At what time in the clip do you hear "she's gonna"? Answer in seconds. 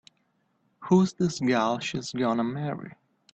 1.77-2.43